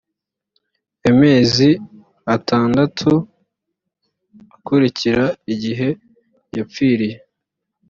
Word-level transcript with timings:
amezi 1.09 1.69
atandatu 2.35 3.11
akurikira 4.55 5.25
igihe 5.53 5.89
yapfiriye 6.57 7.17